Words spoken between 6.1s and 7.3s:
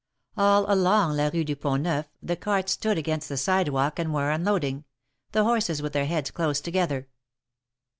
close together.